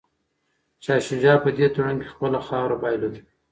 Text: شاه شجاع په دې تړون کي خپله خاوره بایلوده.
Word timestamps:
شاه 0.83 0.99
شجاع 1.07 1.37
په 1.43 1.49
دې 1.57 1.67
تړون 1.73 1.95
کي 2.01 2.07
خپله 2.13 2.39
خاوره 2.47 2.75
بایلوده. 2.81 3.21